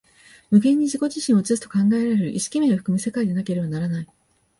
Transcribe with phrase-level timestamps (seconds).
[0.49, 4.07] 無限に自己自身を映すと考えられる意識面を含む世界でなければならない。